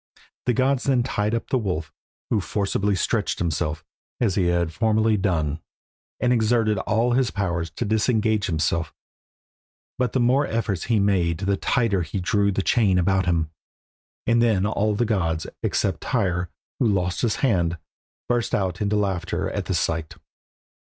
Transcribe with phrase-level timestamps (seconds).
[0.47, 1.93] The gods then tied up the wolf,
[2.31, 3.85] who forcibly stretched himself,
[4.19, 5.59] as he had formerly done,
[6.19, 8.95] and exerted all his powers to disengage himself;
[9.99, 13.51] but the more efforts he made the tighter he drew the chain about him,
[14.25, 16.49] and then all the gods, except Tyr,
[16.79, 17.77] who lost his hand,
[18.27, 20.15] burst out into laughter at the sight.